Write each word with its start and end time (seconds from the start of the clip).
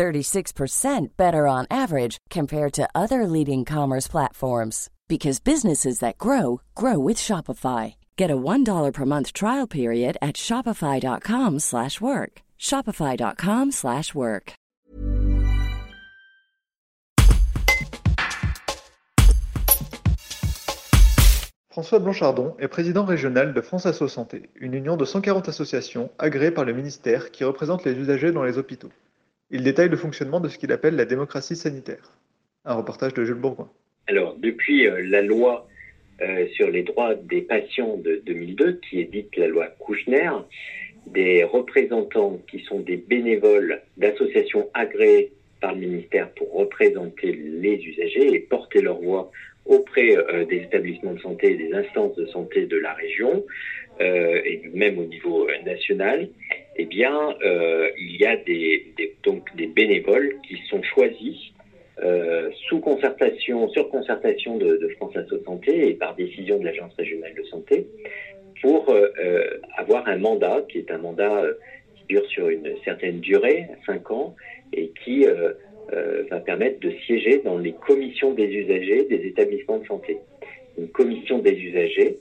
36% 0.00 1.08
better 1.18 1.46
on 1.46 1.66
average 1.70 2.16
compared 2.30 2.72
to 2.72 2.88
other 2.94 3.26
leading 3.26 3.66
commerce 3.66 4.08
platforms 4.08 4.88
because 5.08 5.40
businesses 5.40 5.98
that 5.98 6.16
grow 6.16 6.62
grow 6.74 6.98
with 6.98 7.18
Shopify. 7.18 7.96
Get 8.16 8.30
a 8.30 8.36
$1 8.36 8.92
per 8.94 9.04
month 9.04 9.34
trial 9.34 9.66
period 9.66 10.16
at 10.22 10.36
shopify.com/work. 10.36 12.32
shopify.com/work. 12.58 14.52
François 21.70 22.00
Blanchardon 22.00 22.56
est 22.58 22.68
président 22.68 23.04
régional 23.04 23.52
de 23.52 23.60
France 23.60 23.86
Asso 23.86 24.08
Santé, 24.08 24.48
une 24.56 24.74
union 24.74 24.96
de 24.96 25.04
140 25.04 25.48
associations 25.48 26.10
agréées 26.18 26.50
par 26.50 26.64
le 26.64 26.72
ministère 26.72 27.30
qui 27.30 27.44
représente 27.44 27.84
les 27.84 27.92
usagers 27.92 28.32
dans 28.32 28.44
les 28.44 28.56
hôpitaux. 28.56 28.90
Il 29.52 29.64
détaille 29.64 29.88
le 29.88 29.96
fonctionnement 29.96 30.38
de 30.38 30.48
ce 30.48 30.58
qu'il 30.58 30.70
appelle 30.70 30.94
la 30.94 31.04
démocratie 31.04 31.56
sanitaire. 31.56 32.12
Un 32.64 32.74
reportage 32.74 33.14
de 33.14 33.24
Jules 33.24 33.34
Bourgoin. 33.34 33.68
Alors, 34.06 34.36
depuis 34.38 34.86
euh, 34.86 35.02
la 35.02 35.22
loi 35.22 35.66
euh, 36.20 36.46
sur 36.54 36.70
les 36.70 36.84
droits 36.84 37.16
des 37.16 37.42
patients 37.42 37.96
de 37.96 38.22
2002, 38.26 38.80
qui 38.88 39.00
est 39.00 39.04
dite 39.04 39.36
la 39.36 39.48
loi 39.48 39.66
Kouchner, 39.80 40.30
des 41.06 41.42
représentants 41.42 42.40
qui 42.48 42.60
sont 42.60 42.78
des 42.78 42.96
bénévoles 42.96 43.82
d'associations 43.96 44.68
agréées 44.74 45.32
par 45.60 45.74
le 45.74 45.80
ministère 45.80 46.30
pour 46.34 46.52
représenter 46.52 47.32
les 47.32 47.82
usagers 47.84 48.32
et 48.32 48.38
porter 48.38 48.82
leur 48.82 49.00
voix 49.00 49.32
auprès 49.64 50.16
euh, 50.16 50.44
des 50.44 50.58
établissements 50.58 51.14
de 51.14 51.20
santé 51.20 51.52
et 51.52 51.56
des 51.56 51.72
instances 51.72 52.14
de 52.14 52.26
santé 52.26 52.66
de 52.66 52.76
la 52.76 52.92
région 52.94 53.44
et 54.02 54.62
même 54.72 54.98
au 54.98 55.04
niveau 55.04 55.46
national, 55.66 56.30
eh 56.82 56.86
bien, 56.86 57.34
il 57.98 58.16
y 58.16 58.26
a 58.26 58.36
des, 58.36 58.92
donc 59.22 59.54
des 59.56 59.66
bénévoles 59.66 60.36
qui 60.48 60.56
sont 60.68 60.82
choisis 60.82 61.36
euh, 62.02 62.48
sous 62.68 62.80
concertation, 62.80 63.68
sur 63.68 63.90
concertation 63.90 64.56
de, 64.56 64.88
France 64.96 65.14
Asso 65.16 65.44
Santé 65.44 65.90
et 65.90 65.94
par 65.94 66.14
décision 66.14 66.58
de 66.58 66.64
l'Agence 66.64 66.94
régionale 66.94 67.34
de 67.34 67.42
santé, 67.44 67.86
pour 68.62 68.88
euh, 68.90 69.08
euh 69.22 69.60
avoir 69.76 70.08
un 70.08 70.16
mandat 70.16 70.62
qui 70.70 70.78
est 70.78 70.90
un 70.90 70.98
mandat 70.98 71.42
euh, 71.42 71.52
qui 71.96 72.04
dure 72.14 72.26
sur 72.28 72.48
une 72.48 72.74
certaine 72.84 73.20
durée, 73.20 73.66
5 73.84 74.10
ans, 74.12 74.34
et 74.72 74.92
qui 75.04 75.26
va 76.30 76.38
permettre 76.38 76.78
de 76.78 76.92
siéger 77.04 77.38
dans 77.38 77.58
les 77.58 77.72
commissions 77.72 78.32
des 78.32 78.46
usagers 78.46 79.06
des 79.06 79.26
établissements 79.26 79.78
de 79.78 79.86
santé. 79.86 80.18
Une 80.78 80.88
commission 80.88 81.40
des 81.40 81.52
usagers, 81.52 82.18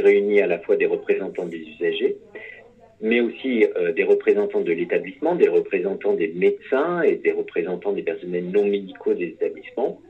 réunit 0.00 0.40
à 0.40 0.46
la 0.46 0.58
fois 0.58 0.76
des 0.76 0.86
représentants 0.86 1.46
des 1.46 1.58
usagers, 1.58 2.16
mais 3.00 3.20
aussi 3.20 3.64
euh, 3.76 3.92
des 3.92 4.04
représentants 4.04 4.60
de 4.60 4.72
l'établissement, 4.72 5.34
des 5.34 5.48
représentants 5.48 6.14
des 6.14 6.28
médecins 6.28 7.02
et 7.02 7.16
des 7.16 7.32
représentants 7.32 7.92
des 7.92 8.02
personnels 8.02 8.50
non 8.50 8.64
médicaux 8.64 9.14
des 9.14 9.26
établissements, 9.26 10.00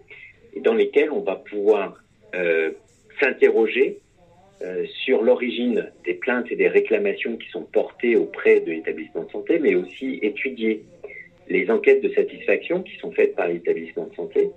dans 0.62 0.75
lesquels 0.75 1.11
on 1.11 1.20
va 1.20 1.36
pouvoir 1.36 2.03
euh, 2.34 2.70
s'interroger 3.20 3.98
euh, 4.62 4.84
sur 5.05 5.22
l'origine 5.22 5.91
des 6.05 6.14
plaintes 6.14 6.51
et 6.51 6.57
des 6.57 6.68
réclamations 6.68 7.36
qui 7.36 7.48
sont 7.51 7.62
portées 7.62 8.17
auprès 8.17 8.61
de 8.61 8.73
l'établissement 8.73 9.24
de 9.24 9.30
santé, 9.30 9.58
mais 9.58 9.74
aussi 9.74 10.18
étudier 10.23 10.83
les 11.48 11.70
enquêtes 11.70 12.02
de 12.02 12.08
satisfaction 12.11 12.83
qui 12.83 12.96
sont 12.96 13.12
faites 13.12 13.35
par 13.36 13.48
l'établissement 13.48 14.07
de 14.07 14.14
santé 14.14 14.51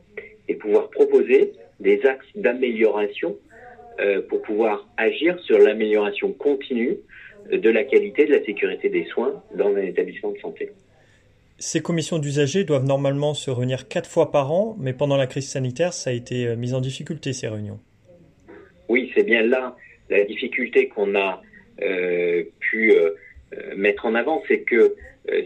et 0.48 0.56
pouvoir 0.56 0.90
proposer 0.90 1.52
des 1.80 2.06
axes 2.06 2.26
d'amélioration 2.36 3.38
pour 4.30 4.42
pouvoir 4.42 4.88
agir 4.98 5.40
sur 5.42 5.60
l'amélioration 5.60 6.32
continue 6.34 6.98
de 7.52 7.70
la 7.70 7.84
qualité 7.84 8.26
de 8.26 8.32
la 8.32 8.44
sécurité 8.44 8.90
des 8.90 9.06
soins 9.06 9.44
dans 9.56 9.76
un 9.76 9.82
établissement 9.82 10.32
de 10.32 10.38
santé. 10.40 10.72
Ces 11.62 11.84
commissions 11.84 12.18
d'usagers 12.18 12.64
doivent 12.64 12.86
normalement 12.86 13.36
se 13.36 13.52
réunir 13.52 13.88
quatre 13.88 14.10
fois 14.10 14.32
par 14.32 14.52
an, 14.52 14.76
mais 14.80 14.94
pendant 14.94 15.16
la 15.16 15.28
crise 15.28 15.48
sanitaire, 15.48 15.94
ça 15.94 16.10
a 16.10 16.14
été 16.14 16.48
euh, 16.48 16.56
mis 16.56 16.74
en 16.74 16.82
difficulté, 16.82 17.34
ces 17.34 17.48
réunions. 17.48 17.80
Oui, 18.90 19.12
c'est 19.14 19.24
bien 19.24 19.44
là 19.44 19.76
la 20.10 20.24
difficulté 20.26 20.88
qu'on 20.88 21.14
a 21.16 21.40
euh, 21.84 22.44
pu 22.60 22.94
euh, 22.94 23.12
mettre 23.76 24.06
en 24.06 24.16
avant, 24.16 24.44
c'est 24.48 24.62
que 24.62 24.96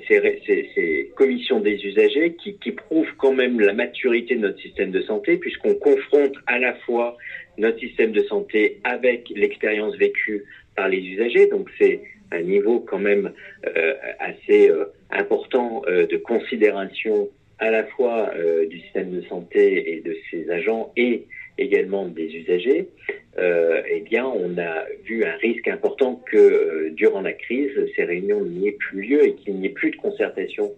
ces, 0.07 0.41
ces, 0.75 1.11
commissions 1.15 1.59
des 1.59 1.83
usagers 1.85 2.35
qui, 2.35 2.71
prouvent 2.71 3.13
quand 3.17 3.33
même 3.33 3.59
la 3.59 3.73
maturité 3.73 4.35
de 4.35 4.41
notre 4.41 4.59
système 4.59 4.91
de 4.91 5.01
santé, 5.01 5.37
puisqu'on 5.37 5.75
confronte 5.75 6.35
à 6.47 6.59
la 6.59 6.73
fois 6.75 7.17
notre 7.57 7.79
système 7.79 8.11
de 8.11 8.23
santé 8.23 8.79
avec 8.83 9.29
l'expérience 9.35 9.95
vécue 9.95 10.43
par 10.75 10.89
les 10.89 10.99
usagers. 10.99 11.47
Donc 11.47 11.69
c'est 11.77 12.01
un 12.31 12.41
niveau 12.41 12.79
quand 12.79 12.99
même 12.99 13.31
euh, 13.65 13.93
assez 14.19 14.69
euh, 14.69 14.85
important 15.11 15.83
euh, 15.87 16.07
de 16.07 16.17
considération 16.17 17.29
à 17.59 17.71
la 17.71 17.85
fois 17.85 18.31
du 18.69 18.81
système 18.81 19.11
de 19.11 19.21
santé 19.27 19.93
et 19.93 20.01
de 20.01 20.13
ses 20.29 20.51
agents 20.51 20.91
et 20.97 21.23
également 21.57 22.05
des 22.05 22.33
usagers, 22.35 22.89
eh 23.37 23.99
bien, 24.01 24.25
on 24.25 24.57
a 24.57 24.85
vu 25.03 25.25
un 25.25 25.35
risque 25.37 25.67
important 25.67 26.23
que 26.31 26.89
durant 26.91 27.21
la 27.21 27.33
crise, 27.33 27.71
ces 27.95 28.03
réunions 28.03 28.41
n'y 28.45 28.71
plus 28.71 29.01
lieu 29.01 29.25
et 29.25 29.35
qu'il 29.35 29.55
n'y 29.55 29.67
ait 29.67 29.69
plus 29.69 29.91
de 29.91 29.97
concertation, 29.97 30.71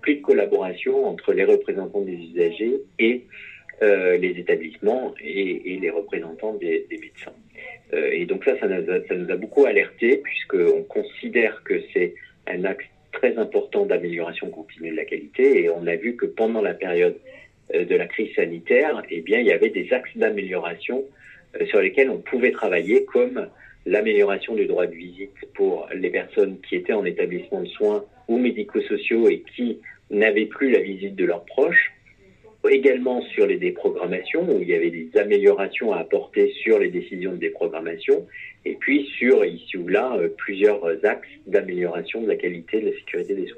plus 0.00 0.16
de 0.16 0.22
collaboration 0.22 1.06
entre 1.06 1.34
les 1.34 1.44
représentants 1.44 2.00
des 2.00 2.14
usagers 2.14 2.80
et 2.98 3.24
les 3.82 4.34
établissements 4.38 5.14
et, 5.22 5.78
les 5.80 5.90
représentants 5.90 6.54
des 6.54 6.86
médecins. 6.90 7.34
Euh, 7.94 8.10
et 8.12 8.26
donc 8.26 8.44
ça, 8.44 8.58
ça 8.58 8.66
nous, 8.68 9.30
a, 9.30 9.36
beaucoup 9.36 9.64
alerté 9.64 10.18
puisqu'on 10.18 10.82
considère 10.84 11.62
que 11.64 11.80
c'est 11.92 12.14
un 12.46 12.64
axe 12.64 12.84
très 13.12 13.36
important 13.38 13.86
d'amélioration 13.86 14.50
continue 14.50 14.90
de 14.90 14.96
la 14.96 15.04
qualité 15.04 15.62
et 15.62 15.70
on 15.70 15.86
a 15.86 15.96
vu 15.96 16.16
que 16.16 16.26
pendant 16.26 16.60
la 16.60 16.74
période 16.74 17.16
euh, 17.16 17.47
de 17.74 17.96
la 17.96 18.06
crise 18.06 18.34
sanitaire, 18.34 19.02
eh 19.10 19.20
bien, 19.20 19.40
il 19.40 19.46
y 19.46 19.52
avait 19.52 19.70
des 19.70 19.92
axes 19.92 20.16
d'amélioration 20.16 21.04
euh, 21.60 21.66
sur 21.66 21.80
lesquels 21.80 22.10
on 22.10 22.18
pouvait 22.18 22.52
travailler 22.52 23.04
comme 23.04 23.48
l'amélioration 23.86 24.54
du 24.54 24.66
droit 24.66 24.86
de 24.86 24.94
visite 24.94 25.36
pour 25.54 25.88
les 25.94 26.10
personnes 26.10 26.58
qui 26.68 26.76
étaient 26.76 26.92
en 26.92 27.04
établissement 27.04 27.62
de 27.62 27.68
soins 27.68 28.04
ou 28.28 28.38
médico-sociaux 28.38 29.28
et 29.28 29.42
qui 29.54 29.78
n'avaient 30.10 30.46
plus 30.46 30.70
la 30.70 30.80
visite 30.80 31.16
de 31.16 31.24
leurs 31.24 31.44
proches, 31.44 31.92
également 32.68 33.22
sur 33.22 33.46
les 33.46 33.56
déprogrammations, 33.56 34.46
où 34.46 34.60
il 34.60 34.68
y 34.68 34.74
avait 34.74 34.90
des 34.90 35.08
améliorations 35.16 35.92
à 35.92 36.00
apporter 36.00 36.52
sur 36.62 36.78
les 36.78 36.90
décisions 36.90 37.32
de 37.32 37.38
déprogrammation, 37.38 38.26
et 38.64 38.74
puis 38.74 39.06
sur, 39.16 39.44
ici 39.44 39.76
ou 39.78 39.88
là, 39.88 40.16
euh, 40.18 40.28
plusieurs 40.36 40.84
axes 41.04 41.28
d'amélioration 41.46 42.20
de 42.20 42.28
la 42.28 42.36
qualité 42.36 42.80
de 42.80 42.90
la 42.90 42.96
sécurité 42.96 43.34
des 43.34 43.46
soins. 43.46 43.57